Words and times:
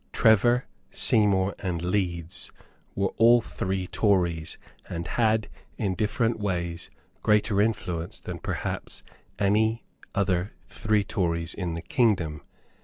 Trevor, 0.13 0.65
Seymour 0.89 1.53
and 1.59 1.83
Leeds 1.83 2.51
were 2.95 3.13
all 3.17 3.39
three 3.39 3.85
Tories, 3.85 4.57
and 4.89 5.05
had, 5.07 5.47
in 5.77 5.93
different 5.93 6.39
ways, 6.39 6.89
greater 7.21 7.61
influence 7.61 8.19
than 8.19 8.39
perhaps 8.39 9.03
any 9.37 9.85
other 10.15 10.53
three 10.65 11.03
Tories 11.03 11.53
in 11.53 11.75
the 11.75 11.83
kingdom. 11.83 12.41